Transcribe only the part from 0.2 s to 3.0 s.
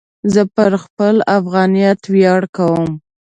زه په خپل افغانیت ویاړ کوم.